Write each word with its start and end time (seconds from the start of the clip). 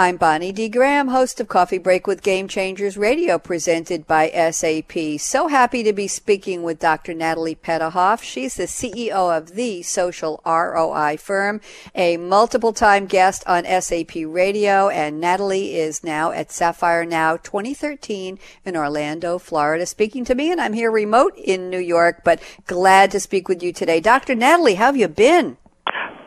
I'm 0.00 0.16
Bonnie 0.16 0.50
D. 0.50 0.70
Graham, 0.70 1.08
host 1.08 1.40
of 1.40 1.48
Coffee 1.48 1.76
Break 1.76 2.06
with 2.06 2.22
Game 2.22 2.48
Changers 2.48 2.96
Radio, 2.96 3.36
presented 3.36 4.06
by 4.06 4.30
SAP. 4.30 5.20
So 5.20 5.48
happy 5.48 5.82
to 5.82 5.92
be 5.92 6.08
speaking 6.08 6.62
with 6.62 6.78
Dr. 6.78 7.12
Natalie 7.12 7.54
Petahoff. 7.54 8.22
She's 8.22 8.54
the 8.54 8.62
CEO 8.62 9.36
of 9.36 9.56
the 9.56 9.82
Social 9.82 10.40
ROI 10.46 11.18
firm, 11.18 11.60
a 11.94 12.16
multiple 12.16 12.72
time 12.72 13.04
guest 13.04 13.44
on 13.46 13.66
SAP 13.66 14.12
Radio, 14.24 14.88
and 14.88 15.20
Natalie 15.20 15.74
is 15.74 16.02
now 16.02 16.30
at 16.30 16.50
Sapphire 16.50 17.04
Now 17.04 17.36
2013 17.36 18.38
in 18.64 18.76
Orlando, 18.78 19.36
Florida, 19.36 19.84
speaking 19.84 20.24
to 20.24 20.34
me, 20.34 20.50
and 20.50 20.62
I'm 20.62 20.72
here 20.72 20.90
remote 20.90 21.34
in 21.36 21.68
New 21.68 21.78
York, 21.78 22.22
but 22.24 22.40
glad 22.66 23.10
to 23.10 23.20
speak 23.20 23.50
with 23.50 23.62
you 23.62 23.74
today. 23.74 24.00
Dr. 24.00 24.34
Natalie, 24.34 24.76
how 24.76 24.86
have 24.86 24.96
you 24.96 25.08
been? 25.08 25.58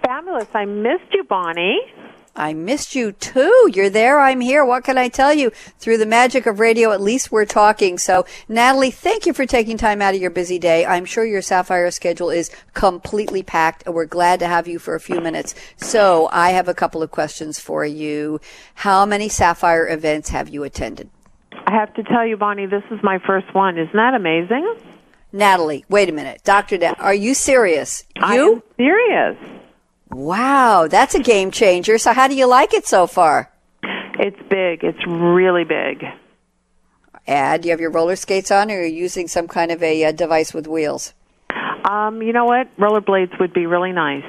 Fabulous. 0.05 0.47
I 0.53 0.65
missed 0.65 1.11
you, 1.11 1.23
Bonnie. 1.23 1.79
I 2.35 2.53
missed 2.53 2.95
you 2.95 3.11
too. 3.11 3.69
You're 3.73 3.89
there. 3.91 4.19
I'm 4.19 4.41
here. 4.41 4.65
What 4.65 4.83
can 4.83 4.97
I 4.97 5.07
tell 5.07 5.33
you? 5.33 5.51
Through 5.77 5.97
the 5.97 6.05
magic 6.05 6.45
of 6.47 6.59
radio, 6.59 6.91
at 6.91 6.99
least 7.01 7.31
we're 7.31 7.45
talking. 7.45 7.97
So, 7.99 8.25
Natalie, 8.49 8.89
thank 8.89 9.25
you 9.25 9.33
for 9.33 9.45
taking 9.45 9.77
time 9.77 10.01
out 10.01 10.15
of 10.15 10.21
your 10.21 10.31
busy 10.31 10.57
day. 10.57 10.85
I'm 10.85 11.05
sure 11.05 11.23
your 11.23 11.43
Sapphire 11.43 11.91
schedule 11.91 12.31
is 12.31 12.49
completely 12.73 13.43
packed 13.43 13.83
and 13.85 13.93
we're 13.93 14.05
glad 14.05 14.39
to 14.39 14.47
have 14.47 14.67
you 14.67 14.79
for 14.79 14.95
a 14.95 14.99
few 14.99 15.21
minutes. 15.21 15.53
So, 15.77 16.27
I 16.31 16.51
have 16.51 16.67
a 16.67 16.73
couple 16.73 17.03
of 17.03 17.11
questions 17.11 17.59
for 17.59 17.85
you. 17.85 18.41
How 18.75 19.05
many 19.05 19.29
Sapphire 19.29 19.87
events 19.87 20.29
have 20.29 20.49
you 20.49 20.63
attended? 20.63 21.09
I 21.67 21.71
have 21.73 21.93
to 21.93 22.03
tell 22.03 22.25
you, 22.25 22.35
Bonnie, 22.35 22.65
this 22.65 22.83
is 22.89 22.99
my 23.03 23.19
first 23.27 23.53
one. 23.53 23.77
Isn't 23.77 23.93
that 23.93 24.15
amazing? 24.15 24.75
Natalie, 25.31 25.85
wait 25.87 26.09
a 26.09 26.11
minute. 26.11 26.41
Dr. 26.43 26.77
Da- 26.77 26.95
are 26.99 27.13
you 27.13 27.33
serious? 27.33 28.05
You? 28.15 28.21
I 28.23 28.35
am 28.35 28.63
serious. 28.77 29.52
Wow, 30.13 30.87
that's 30.87 31.15
a 31.15 31.19
game 31.19 31.51
changer. 31.51 31.97
So 31.97 32.13
how 32.13 32.27
do 32.27 32.35
you 32.35 32.45
like 32.45 32.73
it 32.73 32.85
so 32.85 33.07
far? 33.07 33.51
It's 34.19 34.37
big. 34.49 34.83
It's 34.83 35.05
really 35.07 35.63
big. 35.63 36.05
And 37.25 37.63
do 37.63 37.67
you 37.67 37.71
have 37.71 37.81
your 37.81 37.91
roller 37.91 38.15
skates 38.15 38.51
on, 38.51 38.69
or 38.69 38.75
are 38.75 38.85
you 38.85 39.03
using 39.03 39.27
some 39.27 39.47
kind 39.47 39.71
of 39.71 39.81
a 39.81 40.05
uh, 40.05 40.11
device 40.11 40.53
with 40.53 40.67
wheels? 40.67 41.13
Um, 41.89 42.21
you 42.21 42.33
know 42.33 42.45
what? 42.45 42.75
Rollerblades 42.77 43.39
would 43.39 43.53
be 43.53 43.65
really 43.65 43.91
nice. 43.91 44.25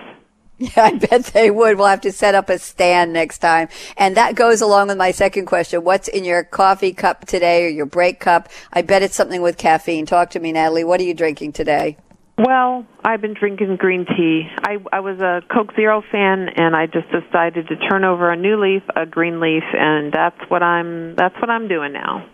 Yeah, 0.58 0.70
I 0.76 0.94
bet 0.94 1.24
they 1.26 1.50
would. 1.50 1.76
We'll 1.76 1.88
have 1.88 2.00
to 2.02 2.12
set 2.12 2.34
up 2.34 2.48
a 2.48 2.58
stand 2.58 3.12
next 3.12 3.38
time. 3.38 3.68
And 3.96 4.16
that 4.16 4.36
goes 4.36 4.60
along 4.60 4.88
with 4.88 4.96
my 4.96 5.10
second 5.10 5.46
question. 5.46 5.84
What's 5.84 6.08
in 6.08 6.24
your 6.24 6.44
coffee 6.44 6.92
cup 6.92 7.26
today 7.26 7.66
or 7.66 7.68
your 7.68 7.86
break 7.86 8.20
cup? 8.20 8.48
I 8.72 8.82
bet 8.82 9.02
it's 9.02 9.16
something 9.16 9.42
with 9.42 9.58
caffeine. 9.58 10.06
Talk 10.06 10.30
to 10.30 10.40
me, 10.40 10.52
Natalie. 10.52 10.84
What 10.84 11.00
are 11.00 11.04
you 11.04 11.14
drinking 11.14 11.52
today? 11.52 11.96
Well, 12.36 12.84
I've 13.04 13.20
been 13.20 13.34
drinking 13.34 13.76
green 13.76 14.06
tea. 14.06 14.48
I 14.62 14.78
I 14.92 15.00
was 15.00 15.20
a 15.20 15.42
Coke 15.52 15.74
Zero 15.76 16.02
fan 16.10 16.48
and 16.56 16.74
I 16.74 16.86
just 16.86 17.06
decided 17.10 17.68
to 17.68 17.76
turn 17.76 18.04
over 18.04 18.30
a 18.30 18.36
new 18.36 18.60
leaf, 18.60 18.82
a 18.96 19.06
green 19.06 19.38
leaf, 19.38 19.62
and 19.72 20.12
that's 20.12 20.38
what 20.48 20.62
I'm 20.62 21.14
that's 21.14 21.36
what 21.40 21.48
I'm 21.48 21.68
doing 21.68 21.92
now. 21.92 22.26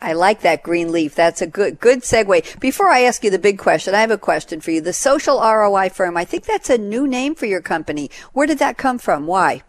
I 0.00 0.12
like 0.12 0.40
that 0.42 0.62
green 0.62 0.92
leaf. 0.92 1.16
That's 1.16 1.42
a 1.42 1.48
good 1.48 1.80
good 1.80 2.02
segue. 2.02 2.60
Before 2.60 2.90
I 2.90 3.02
ask 3.02 3.24
you 3.24 3.30
the 3.30 3.40
big 3.40 3.58
question, 3.58 3.92
I 3.92 4.00
have 4.00 4.12
a 4.12 4.18
question 4.18 4.60
for 4.60 4.70
you. 4.70 4.80
The 4.80 4.92
social 4.92 5.40
ROI 5.40 5.90
firm, 5.90 6.16
I 6.16 6.24
think 6.24 6.44
that's 6.44 6.70
a 6.70 6.78
new 6.78 7.08
name 7.08 7.34
for 7.34 7.46
your 7.46 7.60
company. 7.60 8.08
Where 8.32 8.46
did 8.46 8.60
that 8.60 8.78
come 8.78 8.98
from? 8.98 9.26
Why? 9.26 9.62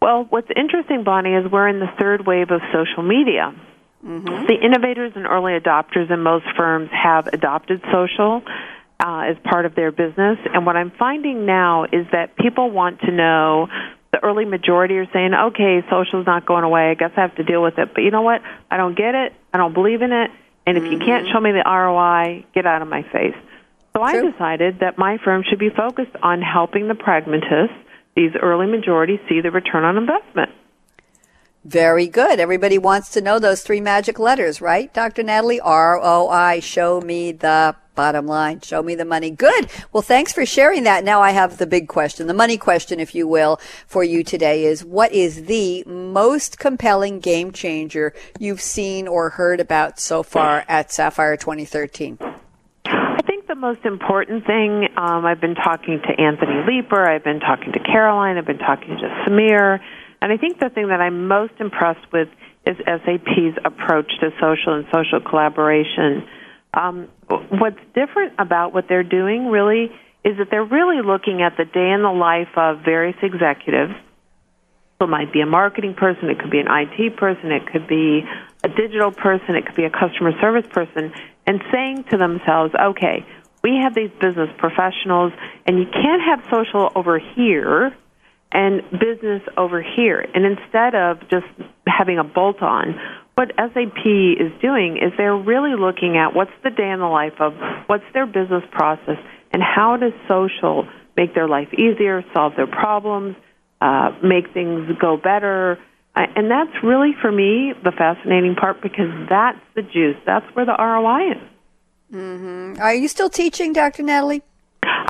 Well, 0.00 0.26
what's 0.30 0.48
interesting, 0.54 1.02
Bonnie, 1.02 1.34
is 1.34 1.50
we're 1.50 1.68
in 1.68 1.80
the 1.80 1.90
third 1.98 2.26
wave 2.26 2.50
of 2.50 2.60
social 2.72 3.02
media. 3.02 3.52
Mm-hmm. 4.04 4.46
The 4.46 4.58
innovators 4.62 5.12
and 5.16 5.26
early 5.26 5.58
adopters 5.58 6.10
in 6.10 6.22
most 6.22 6.44
firms 6.56 6.90
have 6.92 7.26
adopted 7.28 7.82
social 7.90 8.42
uh, 9.00 9.30
as 9.30 9.36
part 9.44 9.66
of 9.66 9.74
their 9.74 9.92
business. 9.92 10.38
And 10.52 10.66
what 10.66 10.76
I'm 10.76 10.92
finding 10.98 11.46
now 11.46 11.84
is 11.84 12.06
that 12.12 12.36
people 12.36 12.70
want 12.70 13.00
to 13.00 13.10
know. 13.10 13.68
The 14.12 14.22
early 14.22 14.44
majority 14.44 14.94
are 14.98 15.10
saying, 15.12 15.34
"Okay, 15.34 15.82
social's 15.90 16.24
not 16.24 16.46
going 16.46 16.62
away. 16.62 16.90
I 16.90 16.94
guess 16.94 17.10
I 17.16 17.22
have 17.22 17.34
to 17.36 17.42
deal 17.42 17.62
with 17.62 17.78
it." 17.78 17.94
But 17.94 18.02
you 18.02 18.12
know 18.12 18.22
what? 18.22 18.42
I 18.70 18.76
don't 18.76 18.96
get 18.96 19.14
it. 19.14 19.32
I 19.52 19.58
don't 19.58 19.74
believe 19.74 20.02
in 20.02 20.12
it. 20.12 20.30
And 20.66 20.78
if 20.78 20.84
mm-hmm. 20.84 20.92
you 20.92 20.98
can't 21.00 21.26
show 21.32 21.40
me 21.40 21.50
the 21.50 21.64
ROI, 21.68 22.46
get 22.54 22.64
out 22.64 22.80
of 22.80 22.88
my 22.88 23.02
face. 23.02 23.34
So 23.96 24.06
True. 24.06 24.28
I 24.28 24.30
decided 24.30 24.80
that 24.80 24.98
my 24.98 25.18
firm 25.24 25.44
should 25.48 25.58
be 25.58 25.70
focused 25.70 26.16
on 26.22 26.42
helping 26.42 26.88
the 26.88 26.94
pragmatists, 26.94 27.76
these 28.16 28.32
early 28.40 28.66
majority, 28.66 29.20
see 29.28 29.40
the 29.40 29.50
return 29.50 29.84
on 29.84 29.96
investment. 29.96 30.50
Very 31.64 32.06
good. 32.06 32.40
Everybody 32.40 32.76
wants 32.76 33.08
to 33.10 33.22
know 33.22 33.38
those 33.38 33.62
three 33.62 33.80
magic 33.80 34.18
letters, 34.18 34.60
right, 34.60 34.92
Dr. 34.92 35.22
Natalie? 35.22 35.60
R 35.60 35.98
O 36.02 36.28
I. 36.28 36.60
Show 36.60 37.00
me 37.00 37.32
the 37.32 37.74
bottom 37.94 38.26
line. 38.26 38.60
Show 38.60 38.82
me 38.82 38.94
the 38.94 39.04
money. 39.04 39.30
Good. 39.30 39.70
Well, 39.92 40.02
thanks 40.02 40.32
for 40.32 40.44
sharing 40.44 40.82
that. 40.84 41.04
Now 41.04 41.22
I 41.22 41.30
have 41.30 41.56
the 41.56 41.66
big 41.66 41.88
question, 41.88 42.26
the 42.26 42.34
money 42.34 42.58
question, 42.58 43.00
if 43.00 43.14
you 43.14 43.26
will, 43.26 43.60
for 43.86 44.04
you 44.04 44.22
today 44.22 44.64
is 44.64 44.84
what 44.84 45.12
is 45.12 45.44
the 45.44 45.84
most 45.86 46.58
compelling 46.58 47.20
game 47.20 47.52
changer 47.52 48.12
you've 48.38 48.60
seen 48.60 49.08
or 49.08 49.30
heard 49.30 49.60
about 49.60 49.98
so 49.98 50.22
far 50.22 50.64
at 50.68 50.92
Sapphire 50.92 51.36
2013? 51.36 52.18
I 52.86 53.22
think 53.26 53.46
the 53.46 53.54
most 53.54 53.84
important 53.84 54.44
thing, 54.44 54.88
um, 54.96 55.24
I've 55.24 55.40
been 55.40 55.54
talking 55.54 56.00
to 56.00 56.20
Anthony 56.20 56.62
Leeper, 56.66 57.08
I've 57.08 57.24
been 57.24 57.40
talking 57.40 57.72
to 57.72 57.78
Caroline, 57.78 58.36
I've 58.36 58.44
been 58.44 58.58
talking 58.58 58.96
to 58.98 59.24
Samir, 59.24 59.80
and 60.24 60.32
I 60.32 60.38
think 60.38 60.58
the 60.58 60.70
thing 60.70 60.88
that 60.88 61.02
I'm 61.02 61.28
most 61.28 61.52
impressed 61.60 62.10
with 62.10 62.28
is 62.66 62.78
SAP's 62.78 63.60
approach 63.62 64.08
to 64.20 64.30
social 64.40 64.72
and 64.72 64.86
social 64.90 65.20
collaboration. 65.20 66.26
Um, 66.72 67.08
what's 67.28 67.78
different 67.94 68.32
about 68.38 68.72
what 68.72 68.88
they're 68.88 69.04
doing 69.04 69.48
really 69.48 69.92
is 70.24 70.38
that 70.38 70.48
they're 70.50 70.64
really 70.64 71.04
looking 71.04 71.42
at 71.42 71.58
the 71.58 71.66
day 71.66 71.90
in 71.90 72.00
the 72.00 72.08
life 72.08 72.48
of 72.56 72.78
various 72.86 73.18
executives. 73.22 73.92
So 74.98 75.04
it 75.04 75.10
might 75.10 75.30
be 75.30 75.42
a 75.42 75.46
marketing 75.46 75.92
person, 75.92 76.30
it 76.30 76.38
could 76.38 76.50
be 76.50 76.60
an 76.60 76.68
IT 76.72 77.18
person, 77.18 77.52
it 77.52 77.66
could 77.70 77.86
be 77.86 78.24
a 78.64 78.68
digital 78.70 79.12
person, 79.12 79.56
it 79.56 79.66
could 79.66 79.76
be 79.76 79.84
a 79.84 79.90
customer 79.90 80.32
service 80.40 80.64
person, 80.72 81.12
and 81.46 81.60
saying 81.70 82.04
to 82.12 82.16
themselves, 82.16 82.72
okay, 82.74 83.26
we 83.62 83.76
have 83.82 83.94
these 83.94 84.10
business 84.22 84.48
professionals, 84.56 85.34
and 85.66 85.78
you 85.78 85.84
can't 85.84 86.22
have 86.22 86.40
social 86.50 86.90
over 86.96 87.18
here 87.18 87.94
and 88.54 88.82
business 88.92 89.42
over 89.56 89.82
here. 89.82 90.24
And 90.34 90.46
instead 90.46 90.94
of 90.94 91.20
just 91.28 91.46
having 91.86 92.18
a 92.18 92.24
bolt 92.24 92.62
on, 92.62 92.98
what 93.34 93.50
SAP 93.56 94.06
is 94.06 94.52
doing 94.62 94.96
is 94.96 95.12
they're 95.18 95.36
really 95.36 95.74
looking 95.78 96.16
at 96.16 96.34
what's 96.34 96.54
the 96.62 96.70
day 96.70 96.88
in 96.88 97.00
the 97.00 97.06
life 97.06 97.34
of 97.40 97.52
what's 97.88 98.04
their 98.14 98.26
business 98.26 98.62
process 98.70 99.18
and 99.52 99.60
how 99.60 99.96
does 99.96 100.12
social 100.28 100.88
make 101.16 101.34
their 101.34 101.48
life 101.48 101.68
easier, 101.74 102.24
solve 102.32 102.52
their 102.56 102.68
problems, 102.68 103.36
uh, 103.80 104.10
make 104.22 104.52
things 104.54 104.88
go 105.00 105.16
better. 105.16 105.78
And 106.14 106.48
that's 106.48 106.70
really, 106.84 107.10
for 107.20 107.32
me, 107.32 107.72
the 107.82 107.90
fascinating 107.90 108.54
part 108.54 108.80
because 108.80 109.10
that's 109.28 109.58
the 109.74 109.82
juice. 109.82 110.16
That's 110.24 110.46
where 110.54 110.64
the 110.64 110.76
ROI 110.78 111.32
is. 111.32 111.42
Mm-hmm. 112.14 112.80
Are 112.80 112.94
you 112.94 113.08
still 113.08 113.28
teaching, 113.28 113.72
Dr. 113.72 114.04
Natalie? 114.04 114.42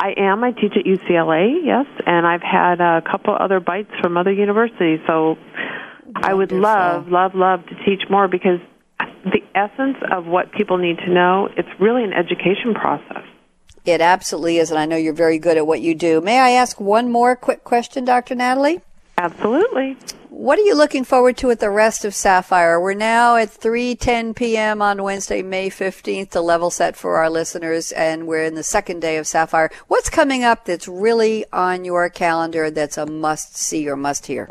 I 0.05 0.13
am. 0.19 0.45
I 0.45 0.51
teach 0.51 0.75
at 0.77 0.85
UCLA, 0.85 1.65
yes, 1.65 1.87
and 2.07 2.27
I've 2.27 2.43
had 2.43 2.83
a 2.83 3.01
couple 3.11 3.35
other 3.35 3.59
bites 3.59 3.91
from 4.03 4.19
other 4.19 4.33
universities. 4.33 5.01
So 5.07 5.39
Wonderful. 6.05 6.31
I 6.31 6.35
would 6.35 6.53
love, 6.53 7.09
love, 7.09 7.35
love 7.35 7.65
to 7.69 7.75
teach 7.87 8.03
more 8.11 8.29
because 8.29 8.61
the 9.25 9.41
essence 9.55 9.97
of 10.13 10.27
what 10.27 10.53
people 10.53 10.77
need 10.77 10.99
to 10.99 11.11
know, 11.11 11.49
it's 11.57 11.71
really 11.81 12.05
an 12.05 12.13
education 12.13 12.75
process. 12.75 13.25
It 13.87 14.03
absolutely 14.03 14.59
is, 14.59 14.71
and 14.71 14.79
I 14.79 14.85
know 14.85 14.97
you're 14.97 15.15
very 15.15 15.39
good 15.39 15.57
at 15.57 15.67
what 15.67 15.81
you 15.81 15.95
do. 15.95 16.21
May 16.21 16.39
I 16.39 16.51
ask 16.51 16.79
one 16.79 17.11
more 17.11 17.35
quick 17.35 17.65
question, 17.65 18.05
Dr. 18.05 18.35
Natalie? 18.35 18.83
Absolutely. 19.17 19.97
What 20.37 20.59
are 20.59 20.63
you 20.63 20.75
looking 20.75 21.05
forward 21.05 21.37
to 21.39 21.53
at 21.53 21.61
the 21.61 21.71
rest 21.71 22.05
of 22.05 22.13
Sapphire? 22.13 22.81
We're 22.81 22.95
now 22.95 23.37
at 23.37 23.51
3:10 23.51 24.35
p.m. 24.35 24.83
on 24.83 25.01
Wednesday, 25.01 25.43
May 25.43 25.71
15th, 25.71 26.31
to 26.31 26.41
level 26.41 26.71
set 26.71 26.97
for 26.97 27.19
our 27.19 27.31
listeners, 27.31 27.93
and 27.93 28.27
we're 28.27 28.43
in 28.43 28.57
the 28.57 28.65
second 28.65 28.99
day 28.99 29.17
of 29.17 29.29
Sapphire. 29.29 29.71
What's 29.87 30.11
coming 30.11 30.43
up 30.43 30.65
that's 30.65 30.89
really 30.89 31.45
on 31.53 31.85
your 31.85 32.11
calendar 32.11 32.69
that's 32.69 32.99
a 32.99 33.07
must 33.07 33.57
see 33.57 33.89
or 33.89 33.95
must 33.95 34.27
hear? 34.27 34.51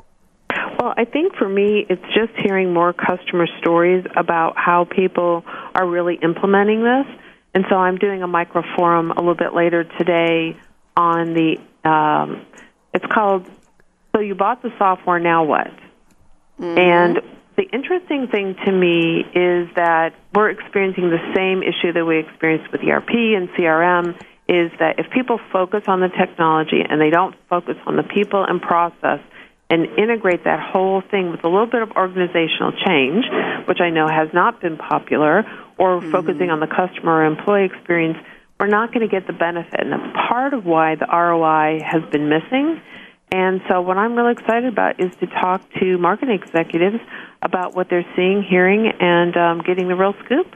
Well, 0.79 0.93
I 0.95 1.03
think 1.03 1.35
for 1.35 1.49
me, 1.49 1.85
it's 1.89 2.01
just 2.16 2.31
hearing 2.41 2.73
more 2.73 2.93
customer 2.93 3.46
stories 3.59 4.05
about 4.16 4.53
how 4.55 4.85
people 4.85 5.43
are 5.75 5.85
really 5.85 6.16
implementing 6.23 6.81
this. 6.81 7.13
And 7.53 7.66
so 7.69 7.75
I'm 7.75 7.97
doing 7.97 8.23
a 8.23 8.28
micro 8.28 8.63
forum 8.78 9.11
a 9.11 9.19
little 9.19 9.35
bit 9.35 9.53
later 9.53 9.84
today 9.84 10.58
on 10.96 11.34
the, 11.34 11.58
um, 11.84 12.46
it's 12.93 13.05
called 13.13 13.49
so 14.15 14.21
you 14.21 14.35
bought 14.35 14.61
the 14.61 14.71
software, 14.77 15.19
now 15.19 15.43
what? 15.43 15.71
Mm-hmm. 16.59 16.77
And 16.77 17.21
the 17.57 17.63
interesting 17.63 18.27
thing 18.27 18.55
to 18.65 18.71
me 18.71 19.21
is 19.33 19.69
that 19.75 20.13
we're 20.33 20.49
experiencing 20.49 21.09
the 21.09 21.33
same 21.35 21.61
issue 21.61 21.93
that 21.93 22.05
we 22.05 22.19
experienced 22.19 22.71
with 22.71 22.81
ERP 22.81 23.09
and 23.09 23.49
CRM 23.49 24.15
is 24.47 24.71
that 24.79 24.99
if 24.99 25.09
people 25.11 25.39
focus 25.51 25.83
on 25.87 25.99
the 26.01 26.09
technology 26.09 26.81
and 26.87 26.99
they 26.99 27.09
don't 27.09 27.35
focus 27.49 27.75
on 27.85 27.95
the 27.95 28.03
people 28.03 28.43
and 28.43 28.61
process 28.61 29.19
and 29.69 29.85
integrate 29.97 30.43
that 30.43 30.59
whole 30.59 31.01
thing 31.09 31.31
with 31.31 31.43
a 31.43 31.47
little 31.47 31.65
bit 31.65 31.81
of 31.81 31.91
organizational 31.91 32.73
change, 32.85 33.25
which 33.67 33.79
I 33.81 33.89
know 33.89 34.07
has 34.07 34.29
not 34.33 34.61
been 34.61 34.77
popular, 34.77 35.43
or 35.77 35.99
mm-hmm. 35.99 36.11
focusing 36.11 36.49
on 36.51 36.59
the 36.59 36.67
customer 36.67 37.21
or 37.21 37.25
employee 37.25 37.65
experience, 37.65 38.17
we're 38.59 38.67
not 38.67 38.93
going 38.93 39.07
to 39.07 39.11
get 39.11 39.25
the 39.25 39.33
benefit. 39.33 39.79
And 39.79 39.91
that's 39.91 40.13
part 40.29 40.53
of 40.53 40.65
why 40.65 40.95
the 40.95 41.07
ROI 41.07 41.81
has 41.83 42.03
been 42.11 42.29
missing 42.29 42.81
And 43.31 43.61
so, 43.67 43.81
what 43.81 43.97
I'm 43.97 44.16
really 44.16 44.34
excited 44.34 44.66
about 44.66 44.99
is 44.99 45.14
to 45.20 45.28
talk 45.28 45.61
to 45.79 45.97
marketing 45.97 46.40
executives 46.41 46.99
about 47.41 47.75
what 47.75 47.90
they're 47.90 48.05
seeing, 48.16 48.43
hearing, 48.43 48.91
and 48.99 49.35
um, 49.35 49.61
getting 49.61 49.87
the 49.87 49.96
real 49.96 50.14
scoop. 50.23 50.55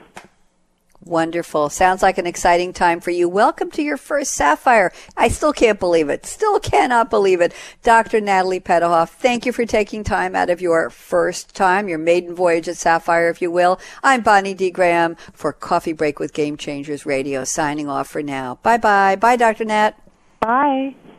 Wonderful. 1.08 1.70
Sounds 1.70 2.04
like 2.04 2.18
an 2.18 2.28
exciting 2.28 2.74
time 2.74 3.00
for 3.00 3.12
you. 3.12 3.30
Welcome 3.30 3.72
to 3.72 3.82
your 3.82 3.96
first 3.98 4.34
Sapphire. 4.34 4.92
I 5.16 5.30
still 5.30 5.54
can't 5.54 5.80
believe 5.80 6.10
it. 6.10 6.26
Still 6.26 6.60
cannot 6.60 7.10
believe 7.10 7.40
it. 7.40 7.54
Dr. 7.82 8.20
Natalie 8.20 8.60
Petahoff, 8.60 9.10
thank 9.10 9.46
you 9.46 9.54
for 9.54 9.66
taking 9.66 10.04
time 10.04 10.36
out 10.36 10.50
of 10.50 10.60
your 10.60 10.90
first 10.90 11.56
time, 11.56 11.88
your 11.88 11.98
maiden 11.98 12.36
voyage 12.36 12.68
at 12.68 12.76
Sapphire, 12.76 13.30
if 13.30 13.42
you 13.42 13.50
will. 13.50 13.80
I'm 14.04 14.22
Bonnie 14.22 14.54
D. 14.54 14.70
Graham 14.70 15.16
for 15.34 15.54
Coffee 15.54 15.94
Break 15.94 16.20
with 16.20 16.34
Game 16.34 16.58
Changers 16.58 17.06
Radio, 17.06 17.46
signing 17.46 17.88
off 17.88 18.10
for 18.10 18.22
now. 18.22 18.60
Bye 18.62 18.78
bye. 18.78 19.16
Bye, 19.16 19.38
Dr. 19.38 19.66
Nat. 19.66 19.98
Bye. 20.42 20.96